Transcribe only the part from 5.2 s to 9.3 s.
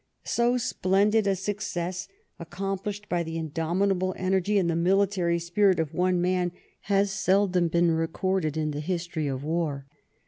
spirit of one man, has seldom been recorded in the history